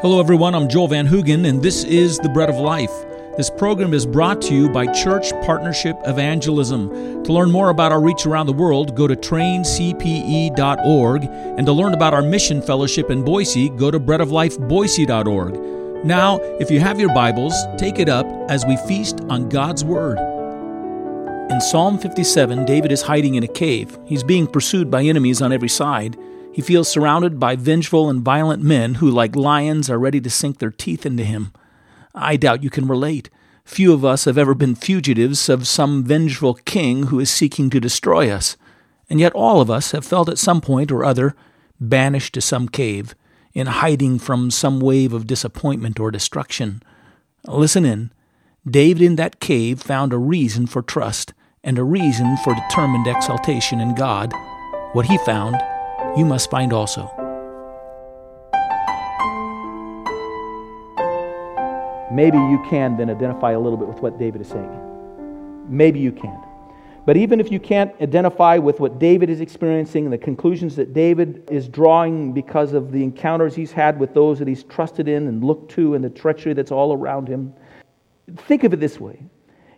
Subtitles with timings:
[0.00, 0.54] Hello, everyone.
[0.54, 2.92] I'm Joel Van Hoogen, and this is The Bread of Life.
[3.36, 7.24] This program is brought to you by Church Partnership Evangelism.
[7.24, 11.24] To learn more about our reach around the world, go to traincpe.org.
[11.24, 16.04] And to learn about our mission fellowship in Boise, go to breadoflifeboise.org.
[16.04, 20.18] Now, if you have your Bibles, take it up as we feast on God's Word.
[21.50, 23.98] In Psalm 57, David is hiding in a cave.
[24.04, 26.16] He's being pursued by enemies on every side.
[26.58, 30.58] He feels surrounded by vengeful and violent men who, like lions, are ready to sink
[30.58, 31.52] their teeth into him.
[32.16, 33.30] I doubt you can relate.
[33.64, 37.78] Few of us have ever been fugitives of some vengeful king who is seeking to
[37.78, 38.56] destroy us,
[39.08, 41.36] and yet all of us have felt at some point or other
[41.78, 43.14] banished to some cave,
[43.54, 46.82] in hiding from some wave of disappointment or destruction.
[47.46, 48.10] Listen in.
[48.68, 53.78] David in that cave found a reason for trust and a reason for determined exaltation
[53.78, 54.32] in God.
[54.92, 55.54] What he found
[56.18, 57.08] you must find also.
[62.10, 65.66] Maybe you can then identify a little bit with what David is saying.
[65.68, 66.42] Maybe you can.
[67.06, 70.92] But even if you can't identify with what David is experiencing and the conclusions that
[70.92, 75.28] David is drawing because of the encounters he's had with those that he's trusted in
[75.28, 77.54] and looked to and the treachery that's all around him,
[78.36, 79.22] think of it this way.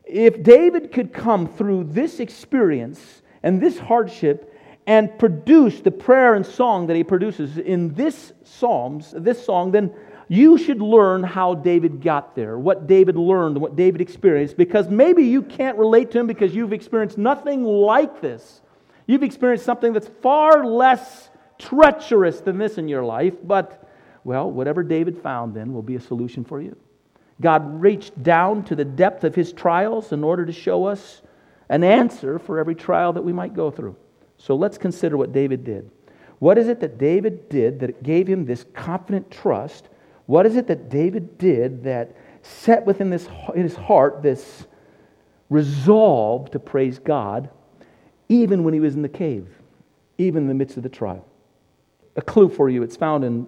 [0.04, 4.49] If David could come through this experience and this hardship
[4.86, 7.58] and produce the prayer and song that he produces.
[7.58, 9.92] In this psalms this song then
[10.28, 15.24] you should learn how david got there what david learned what david experienced because maybe
[15.24, 18.60] you can't relate to him because you've experienced nothing like this.
[19.06, 23.88] You've experienced something that's far less treacherous than this in your life but
[24.24, 26.76] well whatever david found then will be a solution for you.
[27.40, 31.22] God reached down to the depth of his trials in order to show us
[31.70, 33.96] an answer for every trial that we might go through
[34.40, 35.90] so let's consider what David did.
[36.38, 39.90] What is it that David did that gave him this confident trust?
[40.24, 44.66] What is it that David did that set within this, in his heart this
[45.50, 47.50] resolve to praise God
[48.30, 49.46] even when he was in the cave,
[50.16, 51.26] even in the midst of the trial?
[52.16, 53.46] A clue for you, it's found in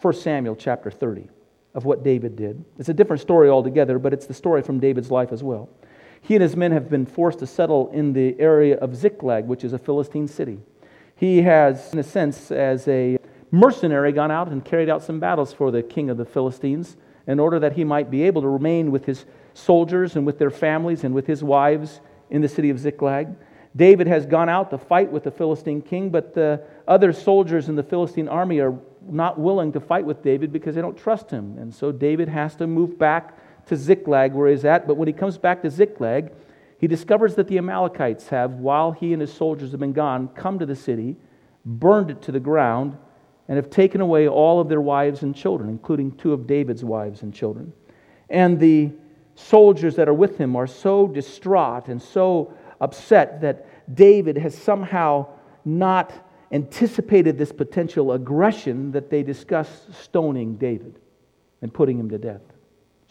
[0.00, 1.28] 1 Samuel chapter 30
[1.74, 2.64] of what David did.
[2.78, 5.68] It's a different story altogether, but it's the story from David's life as well.
[6.20, 9.64] He and his men have been forced to settle in the area of Ziklag, which
[9.64, 10.58] is a Philistine city.
[11.16, 13.18] He has, in a sense, as a
[13.50, 17.38] mercenary, gone out and carried out some battles for the king of the Philistines in
[17.38, 21.04] order that he might be able to remain with his soldiers and with their families
[21.04, 22.00] and with his wives
[22.30, 23.34] in the city of Ziklag.
[23.76, 27.76] David has gone out to fight with the Philistine king, but the other soldiers in
[27.76, 28.76] the Philistine army are
[29.08, 31.56] not willing to fight with David because they don't trust him.
[31.58, 33.36] And so David has to move back
[33.70, 34.86] to Ziklag, where he's at.
[34.86, 36.32] But when he comes back to Ziklag,
[36.78, 40.58] he discovers that the Amalekites have, while he and his soldiers have been gone, come
[40.58, 41.16] to the city,
[41.64, 42.96] burned it to the ground,
[43.46, 47.22] and have taken away all of their wives and children, including two of David's wives
[47.22, 47.72] and children.
[48.28, 48.90] And the
[49.36, 55.26] soldiers that are with him are so distraught and so upset that David has somehow
[55.64, 56.12] not
[56.50, 60.98] anticipated this potential aggression that they discuss stoning David
[61.62, 62.42] and putting him to death.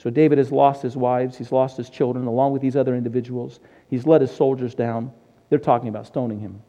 [0.02, 3.60] So David has lost his wives, he's lost his children, along with these other individuals.
[3.90, 5.12] He's let his soldiers down.
[5.50, 6.62] They're talking about stoning him.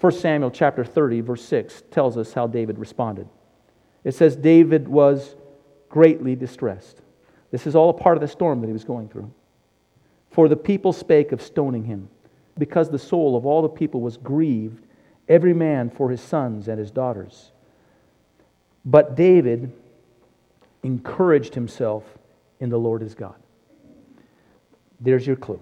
[0.00, 3.28] 1 Samuel chapter 30, verse 6 tells us how David responded.
[4.04, 5.34] It says, David was
[5.88, 7.02] greatly distressed.
[7.50, 9.32] This is all a part of the storm that he was going through.
[10.30, 12.08] For the people spake of stoning him,
[12.56, 14.86] because the soul of all the people was grieved,
[15.28, 17.50] every man for his sons and his daughters.
[18.84, 19.72] But David
[20.84, 22.17] encouraged himself
[22.60, 23.36] in the Lord is God.
[25.00, 25.60] There's your clue.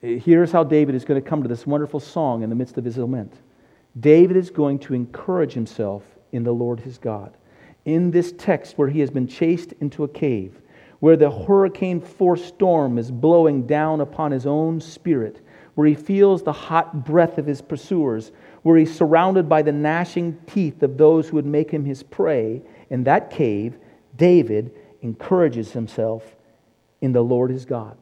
[0.00, 2.84] Here's how David is going to come to this wonderful song in the midst of
[2.84, 3.34] his lament.
[3.98, 7.36] David is going to encourage himself in the Lord his God.
[7.84, 10.60] In this text where he has been chased into a cave,
[11.00, 15.40] where the hurricane force storm is blowing down upon his own spirit,
[15.74, 18.32] where he feels the hot breath of his pursuers,
[18.62, 22.62] where he's surrounded by the gnashing teeth of those who would make him his prey,
[22.90, 23.78] in that cave,
[24.16, 24.72] David
[25.02, 26.36] encourages himself
[27.00, 27.96] in the Lord his God.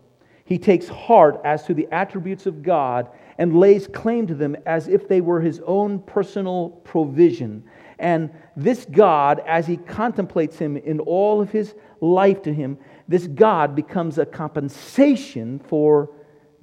[0.44, 4.86] He takes heart as to the attributes of God and lays claim to them as
[4.88, 7.64] if they were his own personal provision.
[7.98, 12.78] And this God, as he contemplates him in all of his life to him,
[13.08, 16.10] this God becomes a compensation for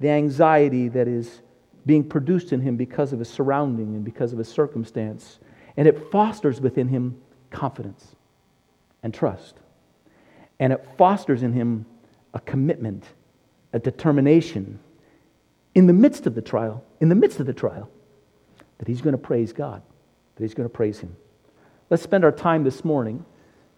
[0.00, 1.42] the anxiety that is
[1.86, 5.38] being produced in him because of his surrounding and because of his circumstance.
[5.76, 7.20] And it fosters within him
[7.50, 8.16] confidence
[9.02, 9.56] and trust
[10.58, 11.86] and it fosters in him
[12.32, 13.04] a commitment,
[13.72, 14.78] a determination
[15.74, 17.90] in the midst of the trial, in the midst of the trial,
[18.78, 19.82] that he's going to praise God,
[20.36, 21.16] that he's going to praise him.
[21.90, 23.24] Let's spend our time this morning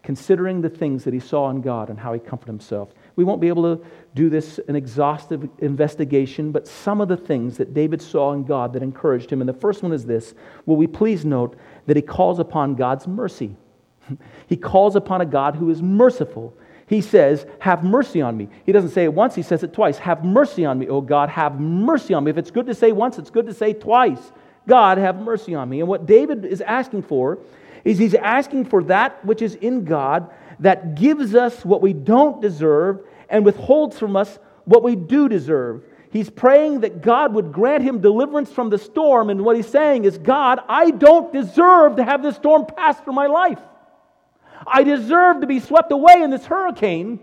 [0.03, 2.93] considering the things that he saw in God and how he comforted himself.
[3.17, 3.83] We won't be able to
[4.15, 8.71] do this an exhaustive investigation, but some of the things that David saw in God
[8.73, 9.41] that encouraged him.
[9.41, 10.33] And the first one is this
[10.65, 11.57] Will we please note
[11.87, 13.57] that he calls upon God's mercy?
[14.47, 16.55] he calls upon a God who is merciful.
[16.87, 18.47] He says, Have mercy on me.
[18.65, 19.97] He doesn't say it once, he says it twice.
[19.97, 22.31] Have mercy on me, oh God, have mercy on me.
[22.31, 24.31] If it's good to say once, it's good to say twice.
[24.67, 25.79] God, have mercy on me.
[25.79, 27.39] And what David is asking for
[27.83, 30.29] is he's asking for that which is in God
[30.59, 35.83] that gives us what we don't deserve and withholds from us what we do deserve.
[36.11, 39.29] He's praying that God would grant him deliverance from the storm.
[39.29, 43.13] And what he's saying is, God, I don't deserve to have this storm pass through
[43.13, 43.59] my life.
[44.65, 47.19] I deserve to be swept away in this hurricane,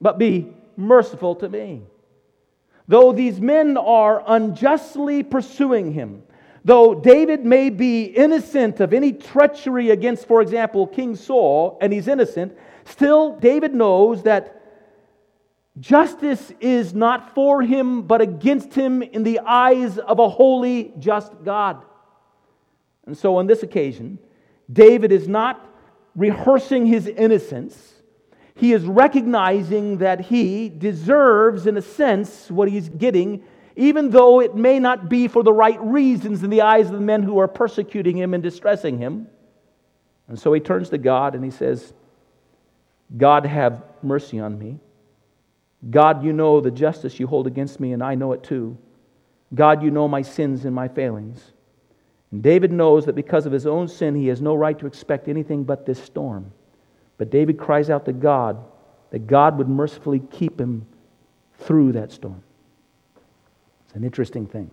[0.00, 1.82] but be merciful to me.
[2.88, 6.22] Though these men are unjustly pursuing him,
[6.64, 12.08] Though David may be innocent of any treachery against, for example, King Saul, and he's
[12.08, 12.56] innocent,
[12.86, 14.62] still David knows that
[15.78, 21.32] justice is not for him, but against him in the eyes of a holy, just
[21.44, 21.84] God.
[23.06, 24.18] And so on this occasion,
[24.72, 25.68] David is not
[26.16, 27.94] rehearsing his innocence.
[28.54, 33.42] He is recognizing that he deserves, in a sense, what he's getting
[33.76, 37.00] even though it may not be for the right reasons in the eyes of the
[37.00, 39.26] men who are persecuting him and distressing him.
[40.28, 41.92] And so he turns to God and he says,
[43.16, 44.78] God, have mercy on me.
[45.90, 48.78] God, you know the justice you hold against me, and I know it too.
[49.54, 51.52] God, you know my sins and my failings.
[52.34, 55.28] And David knows that because of his own sin, he has no right to expect
[55.28, 56.50] anything but this storm.
[57.16, 58.58] But David cries out to God
[59.12, 60.84] that God would mercifully keep him
[61.60, 62.42] through that storm
[63.86, 64.68] It's an interesting thing.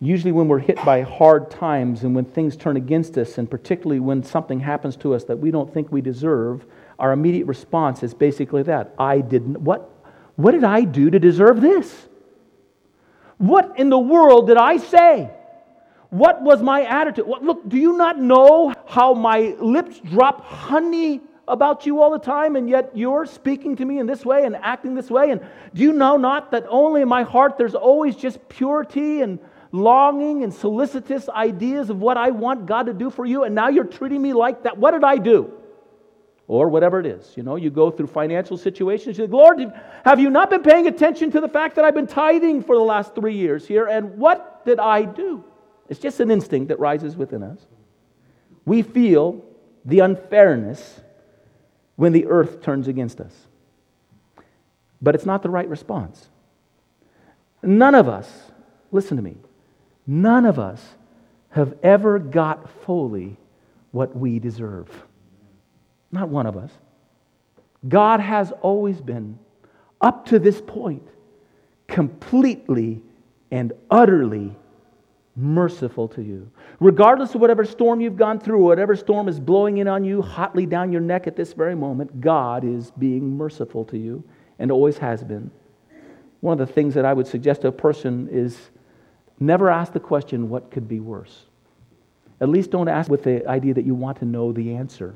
[0.00, 4.00] Usually, when we're hit by hard times and when things turn against us, and particularly
[4.00, 6.66] when something happens to us that we don't think we deserve,
[6.98, 9.88] our immediate response is basically that I didn't, what,
[10.34, 12.08] what did I do to deserve this?
[13.38, 15.30] What in the world did I say?
[16.10, 17.26] What was my attitude?
[17.26, 21.20] Look, do you not know how my lips drop honey
[21.50, 24.56] about you all the time, and yet you're speaking to me in this way and
[24.56, 25.30] acting this way.
[25.30, 25.40] And
[25.74, 29.38] do you know not that only in my heart there's always just purity and
[29.72, 33.68] longing and solicitous ideas of what I want God to do for you, and now
[33.68, 34.78] you're treating me like that?
[34.78, 35.52] What did I do?
[36.46, 37.32] Or whatever it is.
[37.36, 39.18] You know, you go through financial situations.
[39.18, 39.60] You say, Lord,
[40.04, 42.82] have you not been paying attention to the fact that I've been tithing for the
[42.82, 43.86] last three years here?
[43.86, 45.44] And what did I do?
[45.90, 47.58] It's just an instinct that rises within us.
[48.64, 49.44] We feel
[49.84, 51.00] the unfairness
[51.96, 53.34] when the earth turns against us.
[55.02, 56.28] But it's not the right response.
[57.62, 58.30] None of us,
[58.92, 59.36] listen to me,
[60.06, 60.80] none of us
[61.50, 63.36] have ever got fully
[63.90, 64.88] what we deserve.
[66.12, 66.70] Not one of us.
[67.88, 69.38] God has always been,
[70.00, 71.06] up to this point,
[71.88, 73.02] completely
[73.50, 74.54] and utterly
[75.36, 76.50] merciful to you.
[76.80, 80.66] Regardless of whatever storm you've gone through, whatever storm is blowing in on you hotly
[80.66, 84.24] down your neck at this very moment, God is being merciful to you
[84.58, 85.50] and always has been.
[86.40, 88.70] One of the things that I would suggest to a person is
[89.38, 91.46] never ask the question, what could be worse?
[92.40, 95.14] At least don't ask with the idea that you want to know the answer.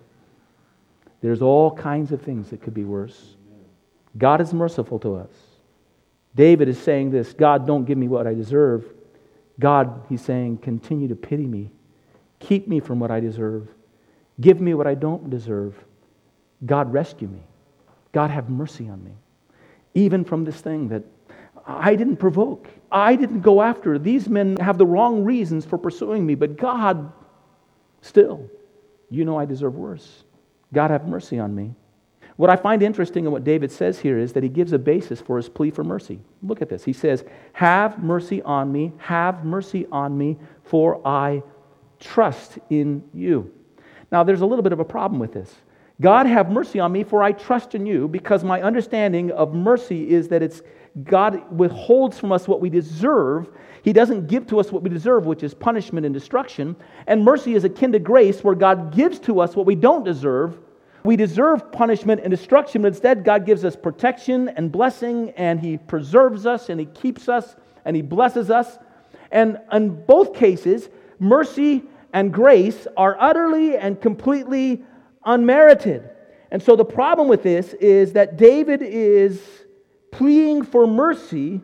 [1.23, 3.37] There's all kinds of things that could be worse.
[4.19, 5.31] God is merciful to us.
[6.35, 8.85] David is saying this God, don't give me what I deserve.
[9.61, 11.71] God, he's saying, continue to pity me.
[12.41, 13.69] Keep me from what I deserve.
[14.41, 15.77] Give me what I don't deserve.
[16.67, 17.41] God, rescue me.
[18.13, 19.13] God, have mercy on me.
[19.95, 21.03] Even from this thing that
[21.67, 23.99] I didn't provoke, I didn't go after.
[23.99, 27.13] These men have the wrong reasons for pursuing me, but God,
[28.03, 28.49] still,
[29.11, 30.25] you know I deserve worse.
[30.73, 31.75] God, have mercy on me.
[32.37, 35.21] What I find interesting in what David says here is that he gives a basis
[35.21, 36.19] for his plea for mercy.
[36.43, 36.85] Look at this.
[36.85, 41.43] He says, Have mercy on me, have mercy on me, for I
[42.01, 43.53] trust in you.
[44.11, 45.55] Now, there's a little bit of a problem with this.
[46.01, 50.11] God, have mercy on me, for I trust in you, because my understanding of mercy
[50.11, 50.63] is that it's
[51.05, 53.49] God withholds from us what we deserve.
[53.83, 56.75] He doesn't give to us what we deserve, which is punishment and destruction.
[57.07, 60.59] And mercy is akin to grace, where God gives to us what we don't deserve
[61.05, 65.77] we deserve punishment and destruction, but instead, God gives us protection and blessing, and He
[65.77, 68.79] preserves us, and He keeps us, and He blesses us.
[69.31, 71.83] And in both cases, mercy
[72.15, 74.83] and grace are utterly and completely
[75.27, 76.09] unmerited.
[76.51, 79.43] And so the problem with this is that David is
[80.11, 81.61] pleading for mercy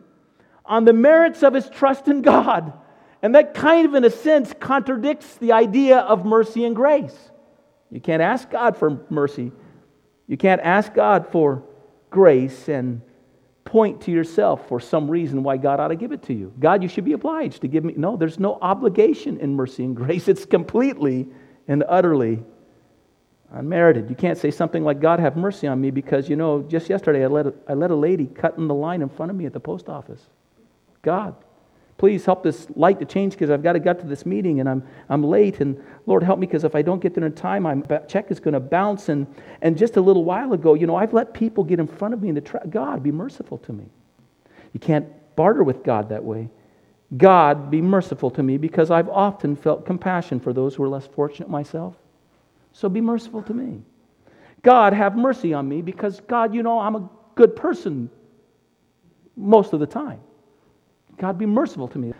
[0.65, 2.73] on the merits of his trust in God.
[3.23, 7.30] And that kind of, in a sense, contradicts the idea of mercy and grace.
[7.91, 9.51] You can't ask God for mercy.
[10.27, 11.63] You can't ask God for
[12.09, 13.01] grace and
[13.65, 16.53] point to yourself for some reason why God ought to give it to you.
[16.59, 17.93] God, you should be obliged to give me.
[17.95, 20.27] No, there's no obligation in mercy and grace.
[20.27, 21.27] It's completely
[21.67, 22.43] and utterly
[23.51, 24.09] unmerited.
[24.09, 27.23] You can't say something like, God, have mercy on me because, you know, just yesterday
[27.23, 29.45] I let a, I let a lady cut in the line in front of me
[29.45, 30.21] at the post office.
[31.01, 31.35] God,
[31.97, 34.67] please help this light to change because I've got to get to this meeting and
[34.67, 35.59] I'm, I'm late.
[35.59, 37.75] And Lord, help me because if I don't get there in time, my
[38.07, 39.09] check is going to bounce.
[39.09, 39.27] And,
[39.61, 42.21] and just a little while ago, you know, I've let people get in front of
[42.21, 43.85] me tra- God, be merciful to me.
[44.73, 46.49] You can't barter with God that way.
[47.17, 51.07] God, be merciful to me because I've often felt compassion for those who are less
[51.07, 51.95] fortunate myself.
[52.71, 53.81] So be merciful to me.
[54.63, 58.09] God, have mercy on me because, God, you know, I'm a good person
[59.35, 60.21] most of the time.
[61.21, 62.13] God, be merciful to me.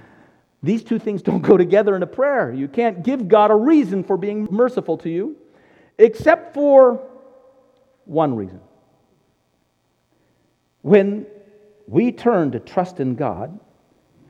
[0.61, 2.53] These two things don't go together in a prayer.
[2.53, 5.35] You can't give God a reason for being merciful to you,
[5.97, 7.01] except for
[8.05, 8.61] one reason.
[10.83, 11.25] When
[11.87, 13.59] we turn to trust in God,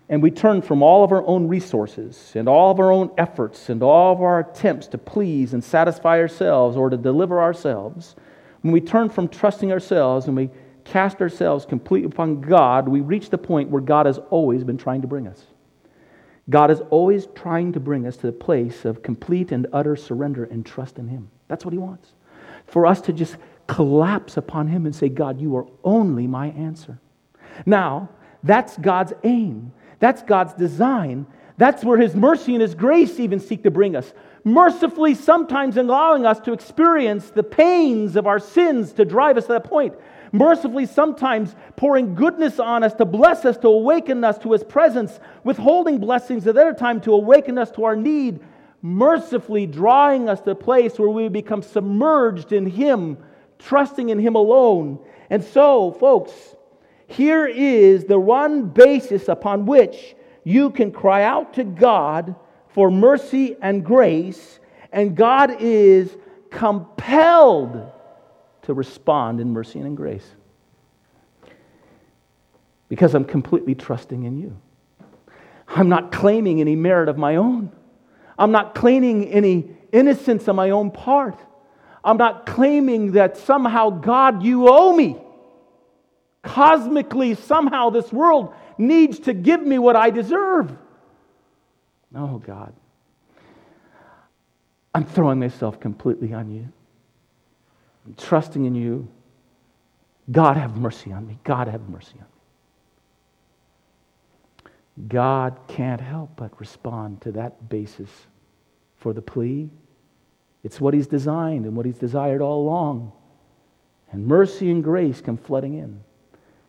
[0.07, 3.69] and we turn from all of our own resources and all of our own efforts
[3.69, 8.15] and all of our attempts to please and satisfy ourselves or to deliver ourselves,
[8.61, 10.49] when we turn from trusting ourselves and we
[10.85, 15.01] cast ourselves completely upon God, we reach the point where God has always been trying
[15.01, 15.45] to bring us.
[16.49, 20.43] God is always trying to bring us to the place of complete and utter surrender
[20.45, 21.29] and trust in Him.
[21.47, 22.13] That's what He wants.
[22.65, 26.99] For us to just collapse upon Him and say, God, you are only my answer.
[27.65, 28.09] Now,
[28.43, 29.71] that's God's aim.
[29.99, 31.27] That's God's design.
[31.57, 34.11] That's where His mercy and His grace even seek to bring us.
[34.43, 39.53] Mercifully, sometimes allowing us to experience the pains of our sins to drive us to
[39.53, 39.93] that point.
[40.31, 45.19] Mercifully, sometimes pouring goodness on us to bless us, to awaken us to His presence,
[45.43, 48.39] withholding blessings at other time to awaken us to our need.
[48.81, 53.17] Mercifully drawing us to a place where we become submerged in Him,
[53.59, 54.99] trusting in Him alone.
[55.29, 56.31] And so, folks,
[57.07, 62.35] here is the one basis upon which you can cry out to God
[62.69, 64.59] for mercy and grace,
[64.93, 66.15] and God is
[66.49, 67.91] compelled
[68.63, 70.27] to respond in mercy and in grace.
[72.89, 74.59] Because I'm completely trusting in you.
[75.67, 77.71] I'm not claiming any merit of my own.
[78.37, 81.39] I'm not claiming any innocence on my own part.
[82.03, 85.17] I'm not claiming that somehow, God, you owe me.
[86.41, 90.75] Cosmically, somehow this world needs to give me what I deserve.
[92.11, 92.73] No, God.
[94.93, 96.67] I'm throwing myself completely on you.
[98.05, 99.07] I'm trusting in you.
[100.31, 101.39] God, have mercy on me.
[101.43, 102.25] God, have mercy on me.
[105.07, 108.09] God can't help but respond to that basis
[108.97, 109.69] for the plea.
[110.63, 113.11] It's what He's designed and what He's desired all along.
[114.11, 116.03] And mercy and grace come flooding in.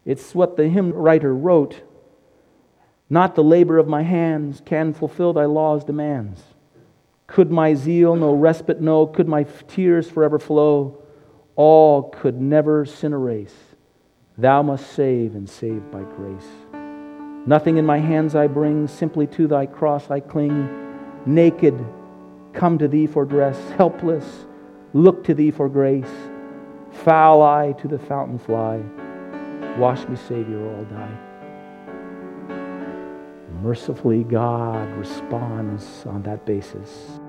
[0.05, 1.83] It's what the hymn writer wrote
[3.11, 6.43] Not the labor of my hands can fulfill thy law's demands.
[7.27, 9.07] Could my zeal no respite know?
[9.07, 11.02] Could my tears forever flow?
[11.65, 13.55] All could never sin erase.
[14.37, 16.49] Thou must save and save by grace.
[17.47, 20.69] Nothing in my hands I bring, simply to thy cross I cling.
[21.25, 21.79] Naked,
[22.53, 23.57] come to thee for dress.
[23.77, 24.27] Helpless,
[24.93, 26.11] look to thee for grace.
[27.05, 28.81] Foul I to the fountain fly.
[29.79, 31.19] Wash me, Savior, or I'll die.
[33.63, 37.21] Mercifully, God responds on that basis.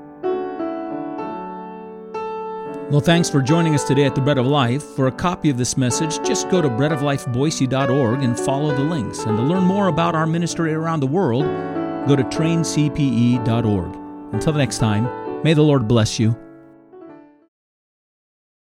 [2.94, 4.84] Well, thanks for joining us today at the Bread of Life.
[4.84, 9.24] For a copy of this message, just go to breadoflifeboise.org and follow the links.
[9.24, 11.44] And to learn more about our ministry around the world,
[12.08, 13.96] go to traincpe.org.
[14.36, 16.38] Until the next time, may the Lord bless you